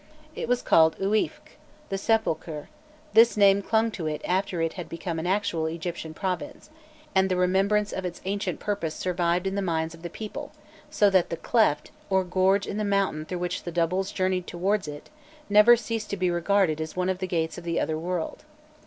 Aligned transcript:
It 0.33 0.47
was 0.47 0.63
called 0.63 0.97
Uîfc, 0.97 1.59
the 1.89 1.97
Sepulchre; 1.99 2.69
this 3.13 3.37
name 3.37 3.61
clung 3.61 3.91
to 3.91 4.07
it 4.07 4.23
after 4.25 4.59
it 4.59 4.73
had 4.73 4.89
become 4.89 5.19
an 5.19 5.27
actual 5.27 5.67
Egyptian 5.67 6.15
province, 6.15 6.71
and 7.13 7.29
the 7.29 7.35
remembrance 7.35 7.91
of 7.93 8.03
its 8.03 8.19
ancient 8.25 8.59
purpose 8.59 8.95
survived 8.95 9.45
in 9.45 9.53
the 9.53 9.61
minds 9.61 9.93
of 9.93 10.01
the 10.01 10.09
people, 10.09 10.53
so 10.89 11.11
that 11.11 11.29
the 11.29 11.37
"cleft," 11.37 11.91
or 12.09 12.23
gorge 12.23 12.65
in 12.65 12.77
the 12.77 12.83
mountain 12.83 13.25
through 13.25 13.37
which 13.37 13.61
the 13.61 13.71
doubles 13.71 14.11
journeyed 14.11 14.47
towards 14.47 14.87
it, 14.87 15.11
never 15.49 15.75
ceased 15.77 16.09
to 16.09 16.17
be 16.17 16.31
regarded 16.31 16.81
as 16.81 16.95
one 16.95 17.07
of 17.07 17.19
the 17.19 17.27
gates 17.27 17.59
of 17.59 17.63
the 17.63 17.79
other 17.79 17.95
world. 17.95 18.43